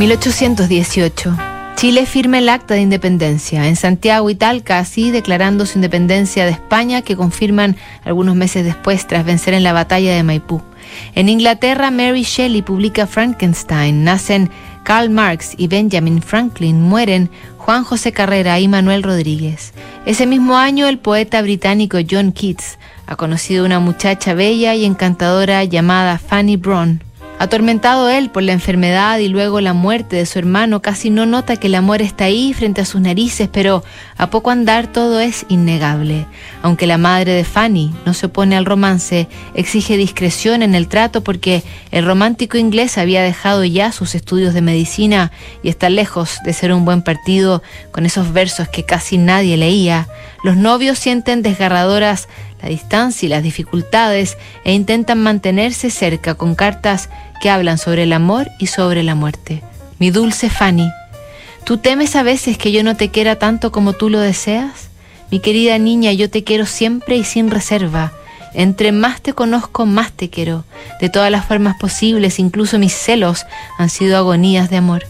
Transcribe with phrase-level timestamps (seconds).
[0.00, 1.36] 1818.
[1.76, 3.68] Chile firma el acta de independencia.
[3.68, 9.06] En Santiago y Talca, así declarando su independencia de España, que confirman algunos meses después
[9.06, 10.62] tras vencer en la batalla de Maipú.
[11.14, 14.02] En Inglaterra, Mary Shelley publica Frankenstein.
[14.02, 14.48] Nacen
[14.84, 16.80] Karl Marx y Benjamin Franklin.
[16.80, 17.28] Mueren
[17.58, 19.74] Juan José Carrera y Manuel Rodríguez.
[20.06, 25.62] Ese mismo año, el poeta británico John Keats ha conocido una muchacha bella y encantadora
[25.64, 27.02] llamada Fanny Brown.
[27.40, 31.56] Atormentado él por la enfermedad y luego la muerte de su hermano, casi no nota
[31.56, 33.82] que el amor está ahí frente a sus narices, pero
[34.18, 36.26] a poco andar todo es innegable.
[36.60, 41.24] Aunque la madre de Fanny no se opone al romance, exige discreción en el trato
[41.24, 41.62] porque
[41.92, 46.74] el romántico inglés había dejado ya sus estudios de medicina y está lejos de ser
[46.74, 50.08] un buen partido con esos versos que casi nadie leía.
[50.44, 52.28] Los novios sienten desgarradoras
[52.62, 57.08] la distancia y las dificultades e intentan mantenerse cerca con cartas
[57.40, 59.62] que hablan sobre el amor y sobre la muerte.
[59.98, 60.90] Mi dulce Fanny,
[61.64, 64.88] ¿tú temes a veces que yo no te quiera tanto como tú lo deseas?
[65.30, 68.12] Mi querida niña, yo te quiero siempre y sin reserva.
[68.52, 70.64] Entre más te conozco, más te quiero.
[71.00, 73.46] De todas las formas posibles, incluso mis celos
[73.78, 75.04] han sido agonías de amor.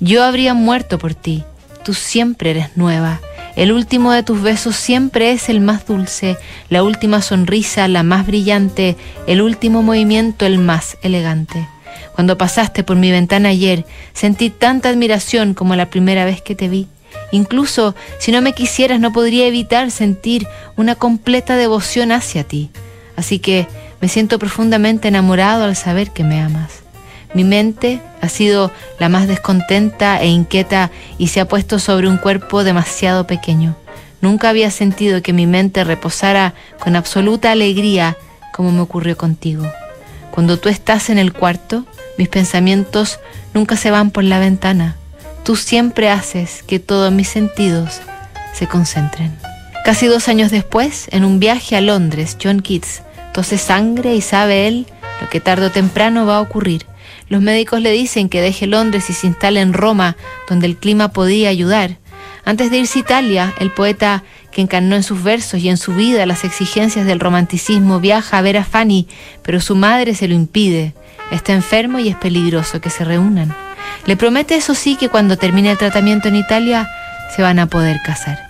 [0.00, 1.44] Yo habría muerto por ti.
[1.84, 3.20] Tú siempre eres nueva.
[3.56, 6.36] El último de tus besos siempre es el más dulce,
[6.70, 11.68] la última sonrisa la más brillante, el último movimiento el más elegante.
[12.14, 16.68] Cuando pasaste por mi ventana ayer, sentí tanta admiración como la primera vez que te
[16.68, 16.88] vi.
[17.32, 22.70] Incluso si no me quisieras no podría evitar sentir una completa devoción hacia ti.
[23.14, 23.68] Así que
[24.00, 26.83] me siento profundamente enamorado al saber que me amas.
[27.34, 32.16] Mi mente ha sido la más descontenta e inquieta y se ha puesto sobre un
[32.16, 33.76] cuerpo demasiado pequeño.
[34.20, 38.16] Nunca había sentido que mi mente reposara con absoluta alegría
[38.52, 39.64] como me ocurrió contigo.
[40.30, 41.84] Cuando tú estás en el cuarto,
[42.16, 43.18] mis pensamientos
[43.52, 44.96] nunca se van por la ventana.
[45.42, 48.00] Tú siempre haces que todos mis sentidos
[48.54, 49.36] se concentren.
[49.84, 53.02] Casi dos años después, en un viaje a Londres, John Keats
[53.34, 54.86] tose sangre y sabe él
[55.20, 56.86] lo que tarde o temprano va a ocurrir.
[57.28, 60.16] Los médicos le dicen que deje Londres y se instale en Roma,
[60.48, 61.98] donde el clima podía ayudar.
[62.44, 65.94] Antes de irse a Italia, el poeta que encarnó en sus versos y en su
[65.94, 69.08] vida las exigencias del romanticismo viaja a ver a Fanny,
[69.42, 70.94] pero su madre se lo impide.
[71.30, 73.54] Está enfermo y es peligroso que se reúnan.
[74.06, 76.88] Le promete eso sí que cuando termine el tratamiento en Italia
[77.34, 78.43] se van a poder casar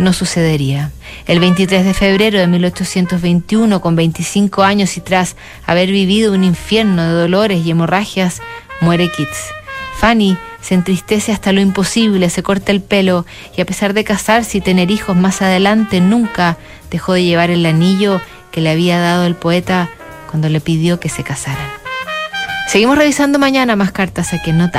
[0.00, 0.90] no sucedería.
[1.26, 7.02] El 23 de febrero de 1821, con 25 años y tras haber vivido un infierno
[7.02, 8.40] de dolores y hemorragias,
[8.80, 9.50] muere Keats.
[9.98, 14.58] Fanny se entristece hasta lo imposible, se corta el pelo y a pesar de casarse
[14.58, 16.56] y tener hijos más adelante, nunca
[16.90, 19.90] dejó de llevar el anillo que le había dado el poeta
[20.28, 21.70] cuando le pidió que se casaran.
[22.68, 24.78] Seguimos revisando mañana más cartas aquí en Notable.